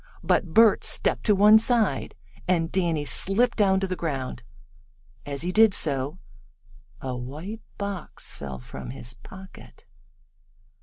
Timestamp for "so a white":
5.75-7.61